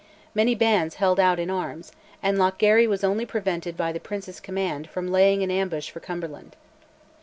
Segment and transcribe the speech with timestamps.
[0.33, 1.91] Many bands held out in arms,
[2.23, 6.55] and Lochgarry was only prevented by the Prince's command from laying an ambush for Cumberland.